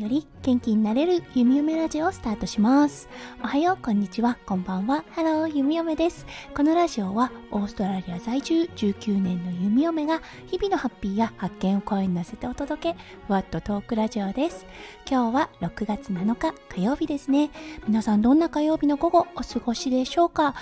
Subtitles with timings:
[0.00, 3.08] より元気になれるゆみおめラジオをスタートします。
[3.42, 4.36] おはようこんにちは。
[4.44, 5.04] こんばんは。
[5.10, 6.26] ハローゆみおめです。
[6.56, 14.66] このラジオはオーストラリア在住19年のゆみおめが日々のハッピーや発見を声に乗せてお届けふわっとトークラジオです。
[15.08, 17.50] 今日は6月7日火曜日ですね。
[17.86, 20.54] 皆さんどんな火曜日の午後お過ごしでしょうか？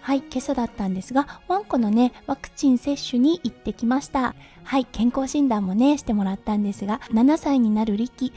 [0.00, 4.34] はい、今朝だったんですが、ワンコのね、ワクチン接種に行ってきました。
[4.64, 8.32] はい、健康診断もね、してもらったんですが、7歳になる力、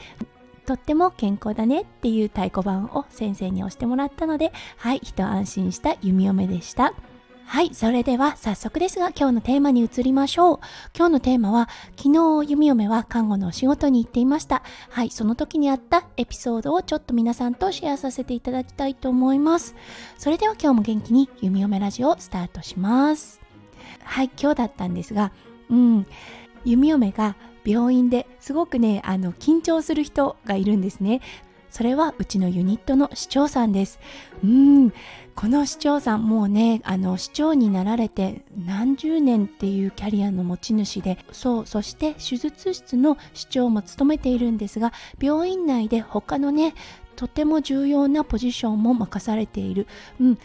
[0.72, 6.94] とっても健康だねっていう太鼓判を先生に押してもらったので、はい、一安心した弓嫁でした。
[7.44, 10.58] はい、それでは早速ですが今日のテーマに移りましょう。
[10.96, 14.62] 今日のテーマは昨日弓嫁は看護のお仕事に行っていました。
[14.88, 19.74] はい、その時にあったエピソードをちょっと皆さんとシェアさせていただきたいと思います。
[20.16, 23.42] それでは今日も元気に弓嫁ラジオをスタートします。
[24.02, 25.32] はい、今日だったんですが、
[25.68, 26.06] うん、
[26.64, 31.20] 弓嫁が病院ですごくね、あの緊張する人がいるんですね。
[31.70, 33.98] それはうちのユニットの市長さんです。
[34.44, 34.90] うん、
[35.34, 46.74] この市長さんもうね、あの市長になられて何十年っていうキャリアの持ち主で、そう、そして手術室の市長も務めているんですが、病院内で他のね、
[47.16, 49.86] とても重要なポジションも任されている。
[50.20, 50.38] うん、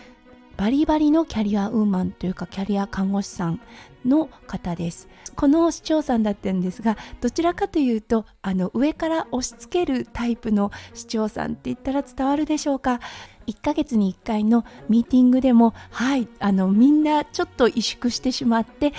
[0.58, 3.61] バリバリのキャリアウーマンというかキャリア看護師さん
[4.03, 5.08] の方です。
[5.36, 12.99] この市長さんだったんですがどちらかというとあの上から押し付けるタイプの市長さんって言ったら伝わるでしょうか
[13.45, 18.94] ？1ヶ月に1回のミーティングでもはいあのみんなちょっと萎縮してしまって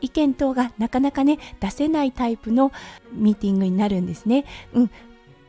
[0.00, 2.72] 意見等がなかなかね出せないタイプの
[3.12, 4.46] ミーティングになるんですね。
[4.72, 4.90] うん、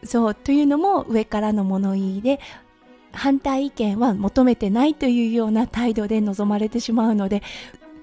[0.04, 2.40] そうというのも上からの物言いで
[3.16, 7.42] 反対意見は求めてないというような態度で臨まれてしまうので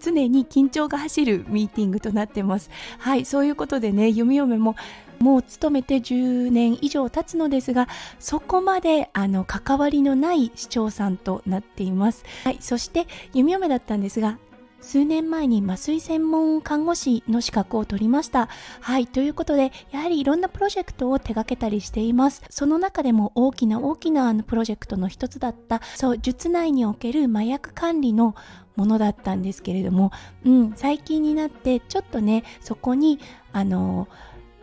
[0.01, 2.71] 常に緊張が走るミーティングとなってます。
[2.99, 4.75] はいそういうことでね弓嫁も
[5.21, 12.25] もう勤めて10年以上経つのですがそこまであの関わりのない市長さんとなっています。
[12.43, 14.39] はいそして弓嫁だったんですが
[14.83, 18.49] 数年前に麻酔専門看護師の資格を取りました。
[18.81, 22.43] はい、ということで、やはりいろんなプロジェクトを手掛けたりしています。
[22.51, 28.35] その中でも大きな大きなプロジェクトの一つだった、そう、術内における麻薬管理の
[28.75, 30.11] ものだったんですけれども、
[30.45, 33.21] うん、最近になってちょっとね、そこに、
[33.53, 34.09] あの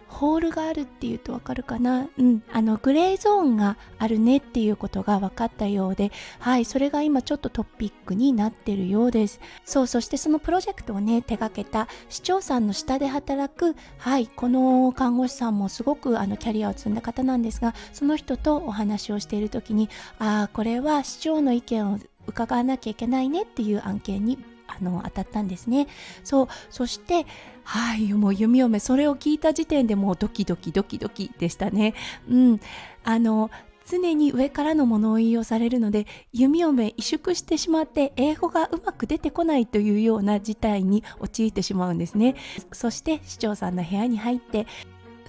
[0.09, 2.07] ホールがあるっていうとわかるかな？
[2.17, 9.39] うん、あのグレーゾーンがあるねっていうことが分かったようで、はい、それが今ちょっとトピックになってるようです。
[9.63, 24.37] そう、そしてそのプロジェクトをね、手掛けた市長さんの下で働く、はい、この看護師さんもすごくあのキャリアを積んだ方なんですが、その人とお話をしている時に、ああ、これは市長の意見を伺わなきゃいけないねっていう案件に
[24.79, 25.87] あの当たったんですね。
[26.23, 27.25] そうそして
[27.63, 31.93] はいもう弓嫁それを聞いた時点でもうドキドキドキドキでしたね。
[32.29, 32.59] うん
[33.03, 33.49] あの
[33.89, 42.35] 常に上からの物言いをされるので弓嫁萎縮してしまって英語がうまく出てこないというような事態に陥ってしまうんですね
[42.71, 44.67] そして市長さんの部屋に入って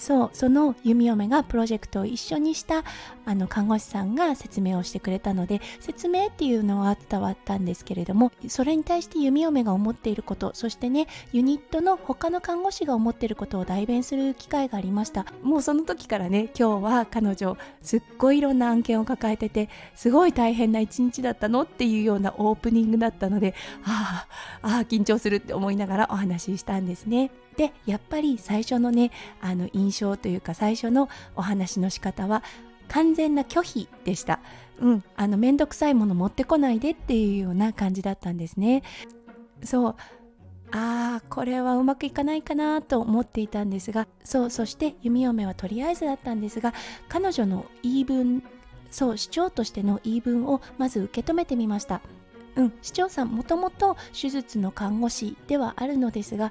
[0.00, 2.84] そうその弓嫁がプロジェクトを一緒にした
[3.26, 15.26] あの看護師さんが説明をしてくれたので説明っていうのは伝わったんですけれどもそれに対して弓嫁が思っていることそしてねユニットの他の看護師が思っていることを代弁する機会がありました。
[15.42, 24.26] もうその時からね今日は彼女すっごいいろんな案件を抱えててすごい大変な一日だったのっていうようなオープニングだったのであ
[24.62, 27.30] あ緊張するって思いながらお話ししたんですね。
[27.56, 32.42] でやっぱり最初のねあの印象というか最初のお話の仕方は
[32.88, 34.40] 完全な拒否でした。
[34.80, 38.82] うん、あの面倒くさいもの持ってこないでっていうような感じだったんですね。
[39.62, 39.96] そう
[40.72, 46.72] ああこれはうまくいかないかなと思っていたんですがそうそして弓嫁はとりあえずだったんですが
[47.08, 48.42] 彼女の言い分
[48.90, 52.00] そう市長としての言い分をまず受け止めてみました
[52.56, 56.50] うん、市長さんもともと手術の看護師ではあるのですが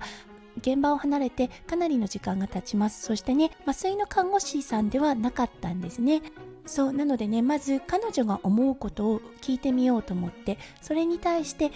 [0.60, 3.02] 現場を離れてかなりの時間が経ちます。
[3.02, 6.22] そしてね麻酔の看護師さんではなかったんですね。
[6.66, 11.72] そうなのでねまず彼女が思うことを聞いてみようと思ってそれに対して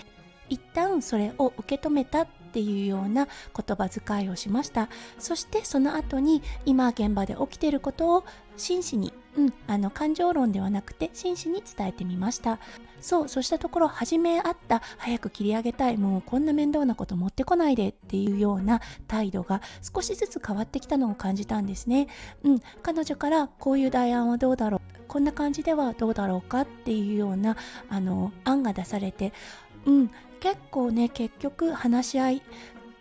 [0.50, 4.90] 一旦それを受け止めたっていうような言葉遣いをしました。
[5.18, 8.24] そしてその後に今現場で起きていることを
[8.56, 12.60] 真摯に、うん、あの感情論ではなくて真摯に伝えてみました。
[13.02, 15.98] そうそうしたところ初めあった早く切り上げたい。
[15.98, 22.08] もうこんな面倒なこと持ってこないでっていうような態度が少しずつ変わってきたのを感じたんですね。
[22.44, 22.60] うん。
[22.82, 24.82] 彼女からこういう代案はどうだろう。
[25.08, 27.58] こんな感じではどうだろうかっていうような
[27.90, 29.34] あの案が出されて。
[29.86, 30.12] うん。
[30.40, 32.42] 結構ね結局話し合い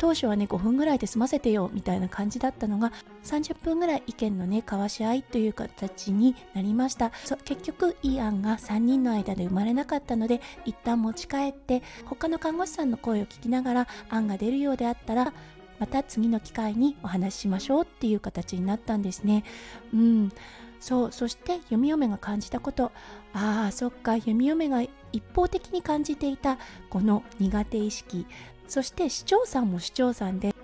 [0.03, 7.13] 当初はね5分ぐらいで済ませてよみたいな感じだったのが30分ぐらい意見のね交わし合いという形になりました。
[7.45, 15.33] 結局いい案が3人の間で生まれなかったので一旦持ち帰って他の看護師さんの声を聞きながら案が出るようであったら
[15.79, 19.45] また次の機会にお話ししましょうっていう形になったんですね。
[19.95, 20.33] うん。
[20.81, 22.91] そうそして弓嫁が感じたこと。
[23.35, 24.83] ああそっか弓嫁が
[25.13, 26.59] 一方的に感じていた
[26.91, 28.27] この苦手意識。
[28.73, 30.55] そして市長さんも市長さんで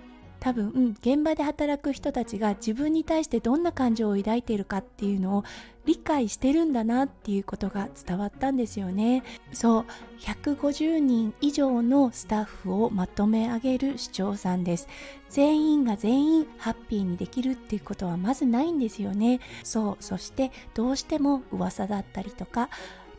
[0.40, 5.44] 多分、現場で働く人たちが自分に対してどんな感情を抱いているかっていうのを
[5.84, 9.24] 理解してるんだなっていうことが伝わったんですよね。
[9.52, 9.84] そう
[10.20, 14.88] 150人以上のスタッフをまとめ上げる市長さんです。
[15.28, 19.40] 全員が全員ハッピーにできるっていうことはまずないんですよね。
[19.64, 22.70] そうそしてどうしても噂だったりとか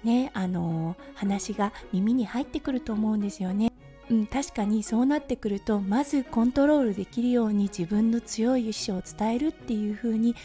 [0.03, 3.68] ねあのー、話が耳に入ってくると思うんですよね。
[4.09, 10.35] うん、確かにそうなってくるとまずコントロールできるように自分の強い意志を伝えるっていう風に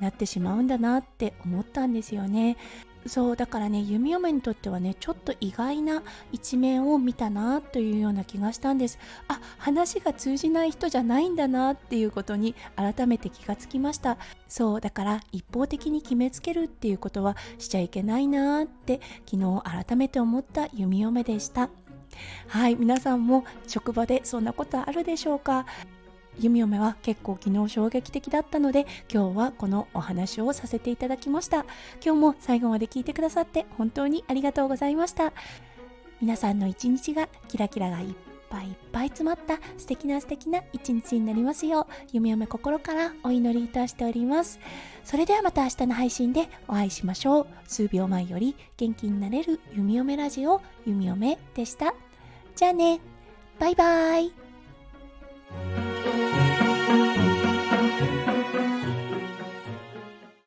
[0.00, 2.56] なってしまうんだなって思ったんですよね。
[3.06, 8.98] そうだからね弓嫁にとってはねちょっと意外な一面を見たなというような気がしたんです。
[9.28, 14.16] あ話が通じない人じゃないんだなっていうことに改めて気がつきました。
[14.48, 19.00] そうだから一方的に決めつけるっていうことはしちゃいけないなって
[19.30, 21.68] 昨日改めて思った弓嫁でした。
[22.48, 25.66] はい皆さんも職場でそんなことあるでしょうか？
[26.40, 31.64] 弓嫁は結構昨日衝撃的だったので今日はこのお話をさせていただきました。
[32.04, 35.32] 今日も最後まで聞いてくださって本当にありがとうございました。
[36.20, 38.14] 皆さんの一日がキラキラがいっ
[38.50, 44.58] ぱいいっぱい詰まった素敵な素敵な一日になりますよう弓嫁心からお祈りいたしております。
[45.04, 47.46] それではまた明日の配信でお会いしましょう。
[47.66, 51.94] 数秒前より元気になれる弓嫁ラジオ弓嫁でした。
[52.56, 53.00] じゃあね。
[53.58, 54.32] バイバイ。